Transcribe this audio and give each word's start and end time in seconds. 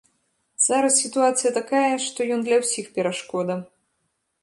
Зараз 0.67 0.95
сітуацыя 1.01 1.51
такая, 1.59 1.93
што 2.09 2.19
ён 2.39 2.49
для 2.51 2.57
ўсіх 2.65 2.85
перашкода. 2.99 3.63